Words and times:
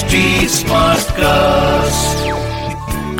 HD 0.00 0.18
Smartcast. 0.52 2.20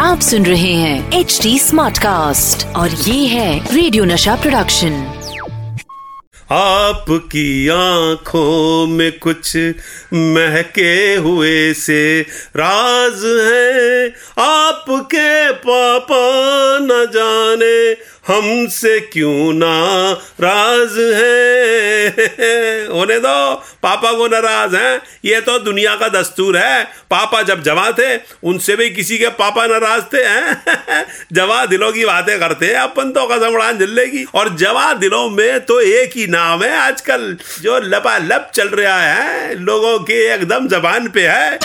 आप 0.00 0.20
सुन 0.20 0.46
रहे 0.46 0.72
हैं 0.74 1.18
एच 1.20 1.38
डी 1.42 1.58
स्मार्ट 1.58 1.98
कास्ट 1.98 2.66
और 2.76 2.90
ये 2.90 3.26
है 3.26 3.74
रेडियो 3.74 4.04
नशा 4.04 4.36
प्रोडक्शन 4.36 4.94
आपकी 6.52 7.68
आँखों 7.68 8.86
में 8.86 9.18
कुछ 9.18 9.56
महके 10.14 10.94
हुए 11.26 11.72
से 11.82 12.00
राज 12.56 13.24
है 13.50 14.08
आपके 14.44 15.52
पापा 15.66 16.22
न 16.82 17.04
जाने 17.14 17.76
हमसे 18.28 19.00
क्यों 19.00 19.52
ना 19.52 20.12
राज 20.40 20.90
है? 20.90 22.08
होने 22.86 23.18
दो। 23.18 23.54
पापा 23.54 24.12
को 24.12 24.28
नाराज़ 24.28 24.76
हैं। 24.76 25.02
ये 25.24 25.40
तो 25.40 25.58
दुनिया 25.58 25.96
का 25.96 26.08
दस्तूर 26.08 26.58
है। 26.58 26.84
पापा 26.84 27.42
जब 27.42 27.62
जवा 27.62 27.92
थे, 27.92 28.16
उनसे 28.44 28.76
भी 28.76 28.90
किसी 28.90 29.18
के 29.18 29.28
पापा 29.28 29.66
नाराज़ 29.66 30.02
थे, 30.02 30.24
हैं? 30.24 30.64
जवा 31.32 31.66
दिलों 31.66 31.92
की 31.92 32.04
बातें 32.04 32.40
करते 32.40 32.66
हैं। 32.66 32.74
अपन 32.74 33.10
तो 33.10 33.26
कसम 33.26 33.48
उड़ान 33.48 33.78
जल्लेगी। 33.78 34.24
और 34.34 34.56
जवा 34.56 34.92
दिलों 34.92 35.30
में 35.30 35.60
तो 35.60 35.80
एक 35.80 36.10
ही 36.16 36.26
नाम 36.26 36.62
है 36.62 36.78
आजकल, 36.78 37.36
जो 37.62 37.78
लप 37.78 38.50
चल 38.54 38.68
रहा 38.68 39.02
है। 39.02 39.54
लोगों 39.60 39.98
के 39.98 40.34
एकदम 40.34 40.68
जबान 40.68 41.08
पे 41.08 41.26
है। 41.26 41.58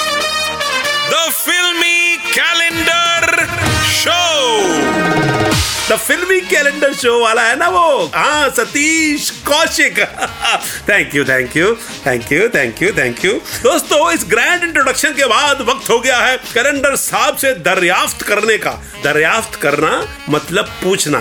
The 1.06 1.32
Filmy 1.32 2.18
Calendar 2.38 3.40
Show. 4.04 5.35
The 5.90 5.96
filmy 5.96 6.40
calendar 6.42 6.94
show 6.94 7.12
वाला 7.24 7.42
है 7.42 7.56
ना 7.56 7.68
वो? 7.70 8.12
हाँ 8.16 8.50
Satish 8.50 9.30
Kaushik. 9.48 10.00
Thank 10.90 11.14
you 11.16 11.24
thank 11.26 11.58
you 11.58 11.74
thank 12.08 12.32
you 12.32 12.48
thank 12.50 12.82
you 12.84 12.92
thank 12.92 13.24
you 13.26 13.34
दोस्तों, 13.64 14.12
इस 14.12 14.26
ग्रैंड 14.30 14.64
इंट्रोडक्शन 14.64 15.14
के 15.14 15.26
बाद 15.26 15.62
वक्त 15.62 15.90
हो 15.90 16.00
गया 16.00 16.18
है 16.18 16.38
कैलेंडर 16.54 16.96
साहब 16.96 17.38
से 17.38 17.54
दरियाफ्त 17.60 18.22
करने 18.22 18.58
का। 18.58 18.72
दरियाफ्त 19.04 19.62
करना 19.62 20.08
मतलब 20.30 20.74
पूछना। 20.84 21.20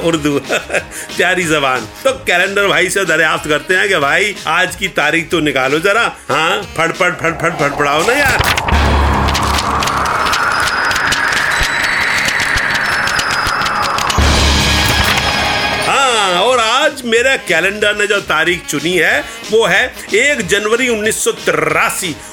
उर्दू। 0.04 0.38
प्यारी 0.48 1.44
जबान। 1.44 1.88
तो 2.04 2.12
कैलेंडर 2.26 2.66
भाई 2.66 2.90
से 2.90 3.04
दरियाफ्त 3.04 3.48
करते 3.48 3.76
हैं 3.76 3.88
कि 3.88 3.96
भाई, 3.98 4.34
आज 4.46 4.76
की 4.76 4.88
तारीख 4.98 5.30
तो 5.30 5.40
निकालो 5.40 5.78
जरा। 5.78 6.12
हाँ 6.28 6.62
फट 6.78 6.92
फट 6.92 7.20
फट 7.22 7.40
फट 7.42 7.58
फट 7.60 7.78
पड़ाओ 7.78 8.06
ना 8.06 8.12
यार। 8.12 8.71
मेरे 17.12 17.36
कैलेंडर 17.48 17.96
ने 17.96 18.06
जो 18.06 18.20
तारीख 18.22 18.64
चुनी 18.66 18.96
है, 18.96 19.20
वो 19.50 19.64
है 19.66 19.82
एक 20.16 20.46
जनवरी 20.48 20.88
उन्नीस 20.88 21.26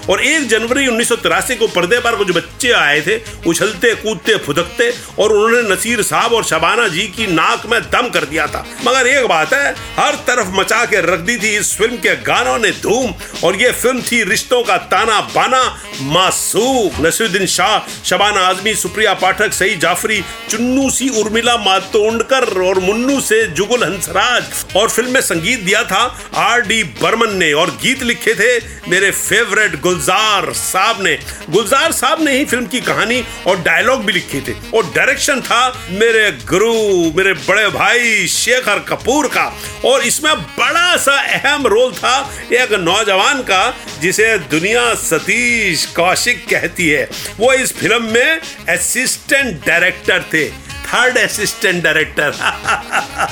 और 0.09 0.21
एक 0.23 0.47
जनवरी 0.47 0.87
उन्नीस 0.87 1.11
को 1.59 1.67
पर्दे 1.69 1.99
पर 1.99 2.15
कुछ 2.15 2.31
बच्चे 2.31 2.71
आए 2.71 3.01
थे, 3.01 3.17
उछलते, 3.47 3.93
कूदते, 3.95 4.35
फुदकते, 4.37 4.89
और 5.19 5.31
उन्होंने 5.31 5.69
नसीर 5.69 6.01
साहब 6.01 6.33
और 6.33 6.43
शबाना 6.43 6.87
जी 6.87 7.07
की 7.07 7.27
नाक 7.27 7.65
में 7.65 7.79
दम 7.83 8.09
कर 8.09 8.25
दिया 8.25 8.47
था। 8.47 8.65
मगर 8.85 9.07
एक 9.07 9.25
बात 9.27 9.53
है, 9.53 9.71
हर 9.99 10.15
तरफ़ 10.27 10.53
मचा 10.53 10.83
के 10.85 11.01
रख 11.03 11.19
दी 11.19 11.37
थी 11.37 11.55
इस 11.57 11.75
फ़िल्म 11.77 11.97
के 11.97 12.15
गानों 12.23 12.57
ने 12.59 12.71
धूम, 12.81 13.13
और 13.43 13.55
ये 13.55 13.71
फ़िल्म 13.73 14.01
थी 14.01 14.23
रिश्तों 14.23 14.63
का 14.63 14.77
ताना 14.87 15.19
बाना, 15.35 15.63
मासूम। 16.01 17.05
नसीरुद्दीन 17.05 17.45
शाह, 17.47 17.77
शबाना 18.05 18.41
आजमी, 18.41 18.73
सुप्रिया 18.75 19.13
पाठक 19.15 19.53
सही 19.53 19.75
जाफरी, 19.77 20.21
चुन्नू 20.49 20.89
सी, 20.89 21.09
उर्मिला 21.19 21.57
मातोंडकर 21.59 22.47
और 22.61 22.79
मुन्नू 22.79 23.19
से 23.21 23.45
जुगुल 23.49 23.83
हंसराज। 23.83 24.43
और 24.75 24.89
फ़िल्म 24.89 25.11
में 25.11 25.21
संगीत 25.21 25.59
दिया 25.59 25.83
था 25.83 26.01
आर 26.35 26.61
डी 26.61 26.83
बर्मन 27.01 27.33
ने 27.33 27.51
और 27.53 27.69
गीत 27.81 28.03
लिखे 28.03 28.33
थे 28.33 28.57
मेरे 28.89 29.11
फेवरेट 29.11 29.79
गुलजार 29.81 30.51
साहब 30.53 31.01
ने। 31.03 31.17
गुलजार 31.49 31.91
साहब 31.91 32.21
ने 32.21 32.37
ही 32.37 32.45
फ़िल्म 32.45 32.65
की 32.65 32.81
कहानी 32.81 33.23
और 33.47 33.61
डायलॉग 33.61 34.03
भी 34.05 34.13
लिखे 34.13 34.41
थे। 34.41 34.53
और 34.73 34.85
डायरेक्शन 34.95 35.41
था 35.41 35.87
मेरे 35.89 36.31
गुरु, 36.31 36.73
मेरे 37.17 37.33
बड़े 37.33 37.67
भाई 37.69 38.27
शेखर 38.27 38.79
कपूर 38.79 39.27
का। 39.27 39.45
और 39.85 40.03
इसमें 40.03 40.33
बड़ा 40.35 40.97
सा 40.97 41.19
अहम 41.33 41.67
रोल 41.67 41.91
था 41.93 42.17
एक 42.53 42.73
नौजवान 42.73 43.41
का, 43.41 43.75
जिसे 44.01 44.37
दुनिया 44.51 44.93
सतीश 44.95 45.85
कौशिक 45.85 46.45
कहती 46.49 46.89
है। 46.89 47.09
वो 47.37 47.53
इस 47.53 47.73
फ़िल्म 47.77 48.03
में 48.03 48.39
असिस्टेंट 48.69 49.65
डायरेक्टर 49.65 50.23
थे। 50.33 50.68
थर्ड 50.93 51.17
असिस्टेंट 51.17 51.83
डायरेक्टर 51.83 52.31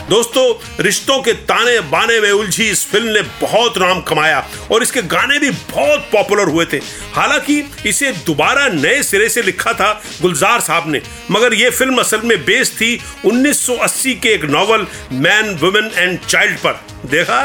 दोस्तों, 0.10 0.44
रिश्तों 0.84 1.22
के 1.22 1.34
ताने 1.34 1.80
बाने 1.80 2.20
में 2.20 2.32
उलझी 2.32 2.70
इस 2.70 2.86
फ़िल्म 2.88 3.08
ने 3.08 3.22
बहुत 3.42 3.78
नाम 3.78 4.02
कमाया 4.02 4.46
और 4.72 4.84
इसके 4.84 5.02
गाने 5.02 5.40
भी 5.40 5.50
बहुत 5.50 6.10
पॉपुलर 6.12 6.50
हुए 6.50 6.66
थे। 6.66 6.78
हालाँकि, 7.14 7.64
इसे 7.86 8.12
दोबारा 8.12 8.68
नए 8.68 9.02
सिरे 9.04 9.30
से 9.30 9.42
लिखा 9.42 9.74
था 9.74 9.92
गुलजार 10.22 10.60
साहब 10.60 10.90
ने, 10.90 11.02
मगर 11.32 11.54
यह 11.54 11.70
फ़िल्म 11.70 11.98
असल 11.98 12.22
में 12.22 12.38
बेस्ड 12.46 12.74
थी 12.74 13.00
1980 13.26 14.14
के 14.14 14.30
एक 14.30 14.46
novel 14.46 14.88
man 15.12 15.56
women 15.56 15.92
and 15.96 16.20
child 16.20 16.58
पर। 16.58 16.80
देखा? 17.06 17.42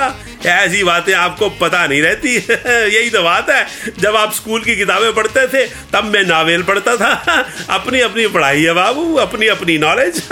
ऐसी 0.46 0.84
बातें 0.84 1.12
आपको 1.14 1.48
पता 1.48 1.86
नहीं 1.86 2.02
रहती। 2.02 2.36
यही 2.96 3.10
तो 3.10 3.22
बात 3.22 3.50
है। 3.50 3.66
जब 3.98 4.16
आप 4.16 4.32
स्कूल 4.32 4.64
की 4.64 4.76
किताबें 4.76 5.14
पढ़ते 5.14 5.46
थे, 5.48 5.66
तब 5.92 6.04
मैं 6.04 6.24
नावेल 6.24 6.62
पढ़ता 6.62 6.96
था। 6.96 7.14
अपनी 7.70 8.00
अपनी 8.00 8.26
पढ़ाई 8.26 8.62
है 8.62 8.72
बाबू 8.72 9.14
अपनी 9.14 9.46
अपनी 9.46 9.78
नॉलेज 9.78 10.22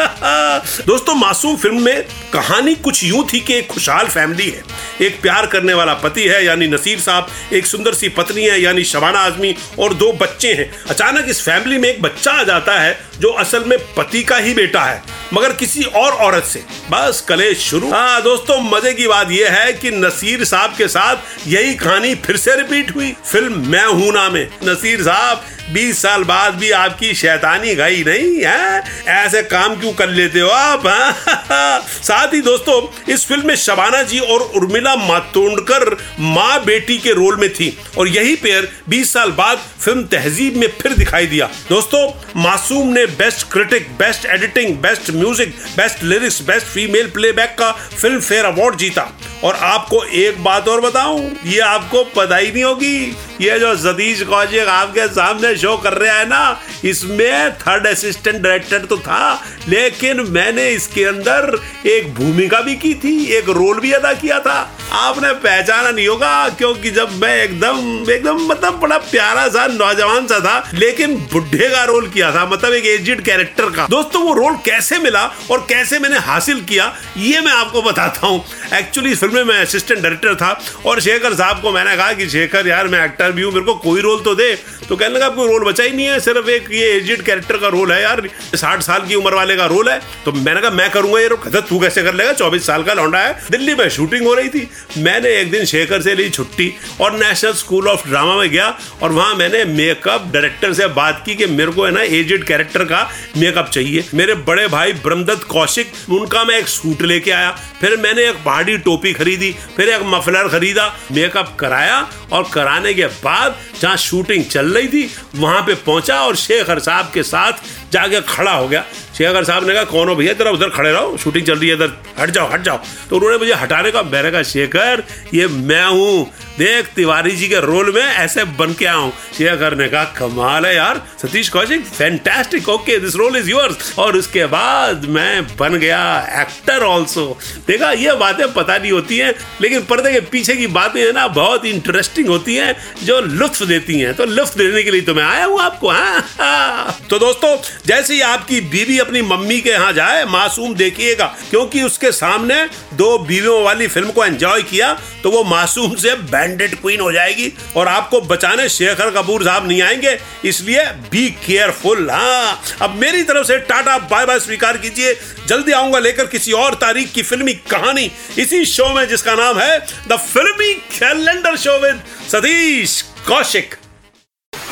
दोस्तों, 0.86 1.14
मासूम 1.14 1.56
फ़िल्म 1.56 1.82
में 1.82 2.02
कहानी 2.32 2.74
कुछ 2.74 3.04
यूँ 3.04 3.26
थी 3.32 3.40
कि 3.40 3.54
एक 3.54 3.68
खुशहाल 3.68 4.06
फैमिली 4.06 4.50
है। 4.50 4.89
एक 5.00 5.20
प्यार 5.22 5.46
करने 5.46 5.74
वाला 5.74 5.94
पति 5.94 6.24
है, 6.24 6.44
यानी 6.44 6.66
नसीर 6.66 7.00
साहब, 7.00 7.28
एक 7.52 7.66
सुंदर 7.66 7.94
सी 7.94 8.08
पत्नी 8.10 8.44
है, 8.44 8.60
यानी 8.60 8.84
शबाना 8.84 9.18
आजमी 9.20 9.54
और 9.78 9.94
दो 9.94 10.12
बच्चे 10.12 10.52
हैं। 10.52 10.70
अचानक 10.90 11.28
इस 11.28 11.42
फैमिली 11.42 11.78
में 11.78 11.88
एक 11.88 12.02
बच्चा 12.02 12.32
आ 12.32 12.42
जाता 12.42 12.78
है, 12.80 12.98
जो 13.20 13.28
असल 13.30 13.64
में 13.64 13.78
पति 13.96 14.22
का 14.22 14.36
ही 14.36 14.54
बेटा 14.54 14.82
है, 14.82 15.02
मगर 15.34 15.52
किसी 15.52 15.82
और 15.82 16.12
औरत 16.12 16.44
से। 16.44 16.64
बस 16.90 17.24
कलेश 17.28 17.58
शुरू। 17.60 17.90
हाँ 17.90 18.22
दोस्तों, 18.22 18.60
मज़े 18.62 18.92
की 18.94 19.06
बात 19.06 19.30
यह 19.30 19.52
है 19.52 19.72
कि 19.72 19.90
नसीर 19.90 20.44
साहब 20.44 20.74
के 20.76 20.88
साथ 20.88 21.48
यही 21.48 21.74
कहानी 21.74 22.14
फिर 22.16 22.36
से 22.36 22.56
रिपीट 22.56 22.94
हुई। 22.94 23.12
फ़िल्म 23.24 23.66
मैं 23.68 23.84
हूँ 23.84 24.12
ना 24.12 24.28
में 24.28 24.46
नसीर 24.64 25.02
साहब 25.02 25.44
बीस 25.72 26.00
साल 26.02 26.24
बाद 26.24 26.54
भी 26.54 26.70
आपकी 26.70 27.12
शैतानी 27.14 27.74
गई 27.74 28.02
नहीं, 28.04 28.34
है? 28.44 28.82
ऐसे 29.08 29.42
काम 29.42 29.74
क्यों 29.80 29.92
कर 29.92 30.08
लेते 30.08 30.40
हो 30.40 30.48
आप 30.48 30.86
हाँ? 30.86 31.80
साथ 32.02 32.34
ही 32.34 32.40
दोस्तों, 32.40 32.80
इस 33.12 33.26
फ़िल्म 33.26 33.46
में 33.46 33.54
शबाना 33.56 34.02
जी 34.02 34.18
और 34.18 34.40
उर्मिला 34.56 34.94
मातोंडकर 34.96 35.96
माँ 36.20 36.64
बेटी 36.64 36.98
के 36.98 37.12
रोल 37.12 37.36
में 37.36 37.48
थी 37.52 37.76
और 37.98 38.08
यही 38.08 38.34
पेयर 38.36 38.68
20 38.90 39.12
साल 39.12 39.32
बाद 39.32 39.58
फ़िल्म 39.80 40.04
तहजीब 40.06 40.56
में 40.56 40.68
फिर 40.80 40.94
दिखाई 40.94 41.26
दिया। 41.26 41.50
दोस्तों, 41.68 42.06
मासूम 42.42 42.92
ने 42.92 43.06
best 43.06 43.50
critic 43.52 43.90
best 43.98 44.26
editing 44.26 44.76
best 44.78 45.10
music 45.10 45.54
best 45.76 46.02
lyrics 46.04 46.42
best 46.42 46.66
female 46.66 47.10
playback 47.10 47.56
का 47.58 47.72
फ़िल्म 47.72 48.20
फेयर 48.20 48.44
अवार्ड 48.44 48.76
जीता। 48.76 49.10
और 49.44 49.54
आपको 49.54 50.02
एक 50.04 50.42
बात 50.44 50.68
और 50.68 50.80
बताऊँ, 50.80 51.20
ये 51.44 51.58
आपको 51.60 52.02
पता 52.16 52.36
ही 52.36 52.50
नहीं 52.52 52.64
होगी, 52.64 52.96
ये 53.40 53.58
जो 53.58 53.74
सतीश 53.76 54.22
कौशिक 54.22 54.68
आपके 54.68 55.06
सामने 55.08 55.54
शो 55.56 55.76
कर 55.76 55.92
रहा 55.92 56.14
है 56.14 56.28
ना, 56.28 56.60
इसमें 56.84 57.52
थर्ड 57.58 57.86
असिस्टेंट 57.86 58.40
डायरेक्टर 58.42 58.84
तो 58.86 58.96
था, 58.98 59.42
लेकिन 59.68 60.20
मैंने 60.30 60.68
इसके 60.70 61.04
अंदर 61.04 61.58
एक 61.86 62.14
भूमिका 62.14 62.60
भी 62.60 62.76
की 62.76 62.94
थी, 62.94 63.24
एक 63.28 63.48
रोल 63.50 63.80
भी 63.80 63.92
अदा 63.92 64.12
किया 64.14 64.38
था। 64.40 64.60
आपने 64.92 65.32
पहचाना 65.32 65.90
नहीं 65.90 66.06
होगा, 66.08 66.48
क्योंकि 66.48 66.90
जब 66.90 67.10
मैं 67.12 67.34
एकदम 67.42 68.10
एकदम 68.10 68.38
मतलब 68.46 68.78
बड़ा 68.80 68.96
प्यारा 69.00 69.46
सा 69.48 69.66
नौजवान 69.66 70.26
सा 70.26 70.38
था, 70.40 70.70
लेकिन 70.74 71.14
बुढ़े 71.32 71.68
का 71.68 71.84
रोल 71.84 72.08
किया 72.08 72.30
था 72.32 72.44
मतलब 72.46 72.72
एक 72.72 72.86
एजिड 72.86 73.20
कैरेक्टर 73.20 73.70
का। 73.70 73.86
दोस्तों, 73.90 74.22
वो 74.22 74.32
रोल 74.34 74.56
कैसे 74.64 74.98
मिला 74.98 75.22
और 75.50 75.66
कैसे 75.68 75.98
मैंने 75.98 76.18
हासिल 76.18 76.60
किया, 76.60 76.92
ये 77.16 77.40
मैं 77.40 77.52
आपको 77.52 77.82
बताता 77.82 78.26
हूँ। 78.26 78.44
एक्चुअली 78.74 79.14
फ़िल्म 79.14 79.34
में 79.34 79.44
मैं 79.44 79.60
असिस्टेंट 79.62 80.00
डायरेक्टर 80.00 80.34
था, 80.34 80.50
और 80.86 81.00
शेखर 81.00 81.34
साहब 81.34 81.60
को 81.62 81.72
मैंने 81.72 81.96
कहा 81.96 82.12
कि, 82.12 82.28
शेखर, 82.28 82.68
यार, 82.68 82.88
मैं 82.88 83.04
एक्टर 83.04 83.32
भी 83.32 83.42
हूँ, 83.42 83.52
मेरे 83.52 83.64
को 83.66 83.74
कोई 83.74 84.00
रोल 84.00 84.20
तो 84.20 84.34
दे। 84.34 84.54
तो 84.88 84.96
कहने 84.96 85.14
लगा, 85.14 85.28
कोई 85.28 85.48
रोल 85.48 85.64
बचा 85.64 85.84
ही 85.84 85.90
नहीं 85.90 86.06
है, 86.06 86.18
सिर्फ़ 86.20 86.48
एक 86.50 86.68
ये 86.72 86.90
एजिड 86.96 87.22
कैरेक्टर 87.22 87.56
का 87.56 87.68
रोल 87.68 87.92
है 87.92 88.02
यार, 88.02 88.22
साठ 88.54 88.82
साल 88.82 89.06
की 89.08 89.14
उम्र 89.14 89.34
वाले 89.34 89.56
का 89.56 89.66
रोल 89.66 89.88
है। 89.88 90.00
तो 90.24 90.32
मैंने 90.32 90.60
कहा, 90.60 90.70
मैं 90.70 90.90
करूँगा 90.90 91.20
ये 91.20 91.28
रोल 91.28 91.60
तू 91.60 91.78
कैसे 91.80 92.02
कर 92.02 92.14
लेगा? 92.14 92.32
चौबीस 92.32 92.66
साल 92.66 92.82
का 92.82 92.94
लौंडा 92.94 93.18
है। 93.18 93.38
दिल्ली 93.50 93.74
में 93.74 93.88
शूटिंग 93.90 94.26
हो 94.26 94.34
रही 94.34 94.48
थी 94.48 94.68
मैंने 94.98 95.28
एक 95.30 95.50
दिन 95.50 95.64
शेखर 95.64 96.02
से 96.02 96.14
ली 96.14 96.28
छुट्टी 96.30 96.72
और 97.00 97.12
नेशनल 97.18 97.52
स्कूल 97.52 97.88
ऑफ़ 97.88 98.08
ड्रामा 98.08 98.36
में 98.36 98.48
गया 98.50 98.66
और 99.02 99.12
वहाँ 99.12 99.34
मैंने 99.34 99.64
मेकअप 99.64 100.30
डायरेक्टर 100.32 100.72
से 100.72 100.86
बात 100.90 101.22
की 101.26 101.34
कि 101.34 101.46
मेरे 101.46 101.72
को 101.72 101.84
है 101.84 101.90
ना 101.90 102.02
एजेड 102.02 102.44
कैरेक्टर 102.44 102.84
का 102.84 103.02
मेकअप 103.36 103.68
चाहिए। 103.68 104.04
मेरे 104.14 104.34
बड़े 104.34 104.66
भाई 104.68 104.92
ब्रह्मदत्त 104.92 105.44
कौशिक, 105.44 105.92
उनका 106.10 106.44
मैं 106.44 106.58
एक 106.58 106.68
सूट 106.68 107.02
लेके 107.02 107.30
आया। 107.30 107.50
फिर 107.80 107.96
मैंने 107.96 108.28
एक 108.28 108.36
पहाड़ी 108.44 108.76
टोपी 108.78 109.12
खरीदी, 109.12 109.54
फिर 109.76 109.88
एक 109.88 110.02
मफलर 110.04 110.48
खरीदा 110.48 110.86
मेकअप 111.12 111.56
कराया 111.60 111.98
और 112.32 112.48
कराने 112.52 112.94
के 112.94 113.06
बाद 113.06 113.56
जहाँ 113.80 113.96
शूटिंग 113.96 114.44
चल 114.44 114.72
रही 114.72 114.88
थी, 114.88 115.10
वहाँ 115.36 115.62
पे 115.62 115.74
पहुँचा 115.76 116.20
और 116.20 116.36
शेखर 116.36 116.78
साहब 116.78 117.10
के 117.14 117.22
साथ 117.22 117.52
जाके 117.92 118.20
खड़ा 118.28 118.52
हो 118.52 118.68
गया। 118.68 118.84
शेखर 119.20 119.44
साहब 119.44 119.66
ने 119.68 119.72
कहा, 119.74 119.84
कौन 119.84 120.08
हो 120.08 120.14
भैया 120.16 120.32
तेरा? 120.34 120.50
उधर 120.50 120.68
खड़े 120.70 120.90
रहो 120.92 121.16
शूटिंग 121.20 121.46
चल 121.46 121.58
रही 121.58 121.68
है 121.68 121.74
इधर। 121.74 121.90
हट 122.18 122.30
जाओ 122.30 122.48
हट 122.50 122.62
जाओ। 122.62 122.78
तो 123.10 123.16
उन्होंने 123.16 123.36
मुझे 123.38 123.52
हटाने 123.52 123.90
का 123.90 124.02
मैंने 124.02 124.30
कहा 124.30 124.42
शेखर, 124.42 125.02
ये 125.34 125.46
मैं 125.46 125.84
हूँ 125.86 126.26
देख, 126.58 126.86
तिवारी 126.94 127.30
जी 127.36 127.48
के 127.48 127.60
रोल 127.60 127.92
में 127.94 128.02
ऐसे 128.02 128.44
बन 128.56 128.72
के 128.72 128.86
आऊँ। 128.86 129.10
शेखर 129.38 129.76
ने 129.76 129.86
कहा 129.88 130.04
कमाल 130.18 130.66
है 130.66 130.74
यार। 130.74 131.00
Satish 131.18 131.48
Kaushik 131.48 131.84
fantastic 131.86 132.68
okay 132.68 132.98
this 132.98 133.14
role 133.16 133.36
is 133.36 133.50
yours 133.50 133.98
और 133.98 134.16
उसके 134.16 134.44
बाद 134.46 135.04
मैं 135.08 135.42
बन 135.56 135.76
गया 135.76 136.00
एक्टर 136.40 136.82
ऑल्सो 136.84 137.26
देखा, 137.68 137.90
ये 137.92 138.12
बातें 138.16 138.52
पता 138.52 138.76
नहीं 138.78 138.92
होती 138.92 139.18
हैं, 139.18 139.32
लेकिन 139.60 139.84
पर्दे 139.84 140.12
के 140.12 140.20
पीछे 140.22 140.56
की 140.56 140.66
बातें 140.68 141.00
है 141.00 141.12
ना, 141.12 141.26
बहुत 141.30 141.64
इंटरेस्टिंग 141.66 142.28
होती 142.28 142.54
हैं, 142.56 142.74
जो 143.04 143.20
लुत्फ 143.20 143.62
देती 143.64 143.98
हैं। 144.00 144.14
तो 144.14 144.24
लुत्फ 144.26 144.56
देने 144.58 144.82
के 144.82 144.90
लिए 144.90 145.00
तो 145.00 145.14
मैं 145.14 145.24
आया 145.24 145.44
हूँ 145.44 145.60
आपको 145.60 145.88
हाँ 145.90 146.96
तो 147.10 147.18
दोस्तों, 147.18 147.56
जैसे 147.86 148.14
ही 148.14 148.20
आपकी 148.22 148.60
बीवी 148.62 148.98
अपनी 148.98 149.22
मम्मी 149.22 149.60
के 149.60 149.70
यहाँ 149.70 149.92
जाए, 149.92 150.24
मासूम 150.26 150.74
देखिएगा, 150.74 151.26
क्योंकि 151.50 151.82
उसके 151.82 152.12
सामने 152.12 152.64
दो 152.94 153.16
बीवियों 153.20 153.62
वाली 153.64 153.86
फ़िल्म 153.88 154.10
को 154.10 154.24
एंजॉय 154.24 154.62
किया 154.64 154.92
तो 155.22 155.30
वो 155.30 155.42
मासूम 155.46 155.94
से 155.96 156.14
बैंडेड 156.50 156.74
क्वीन 156.80 157.00
हो 157.00 157.10
जाएगी 157.12 157.52
और 157.76 157.88
आपको 157.88 158.20
बचाने 158.20 158.68
शेखर 158.68 159.10
कपूर 159.10 159.44
साहब 159.44 159.66
नहीं 159.68 159.82
आएँगे 159.82 160.18
इसलिए 160.44 160.84
बी 161.10 161.28
केयरफुल 161.46 162.10
हाँ। 162.10 162.60
अब 162.82 162.94
मेरी 163.00 163.22
तरफ़ 163.22 163.46
से 163.46 163.58
टाटा 163.68 163.98
बाय 164.10 164.26
बाय 164.26 164.40
स्वीकार 164.40 164.76
कीजिए। 164.76 165.14
जल्दी 165.48 165.72
आऊँगा 165.72 165.98
लेकर 165.98 166.26
किसी 166.26 166.52
और 166.52 166.74
तारीख 166.74 167.12
की 167.12 167.22
फिल्मी 167.22 167.52
कहानी। 167.70 168.10
इसी 168.38 168.64
शो 168.64 168.88
में 168.94 169.06
जिसका 169.08 169.34
नाम 169.34 169.58
है 169.58 169.78
the 170.08 170.18
filmy 170.24 170.72
calendar 170.98 171.56
show 171.56 171.78
with 171.78 172.02
Satish 172.32 173.00
Kaushik. 173.28 173.74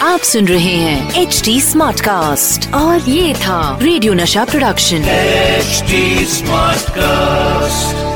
आप 0.03 0.21
सुन 0.23 0.49
रहे 0.49 0.75
हैं 0.77 1.23
एच 1.23 1.41
डी 1.45 1.61
स्मार्ट 1.61 2.01
कास्ट 2.01 2.73
और 2.75 3.09
ये 3.11 3.33
था 3.35 3.79
रेडियो 3.83 4.13
नशा 4.15 4.45
प्रोडक्शन 4.45 5.09
एचडी 5.09 6.27
स्मार्ट 6.27 6.79
Smartcast. 6.89 8.08